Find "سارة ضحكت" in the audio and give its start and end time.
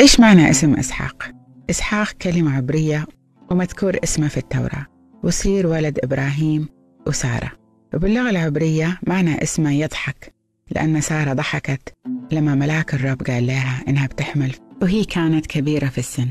11.00-11.94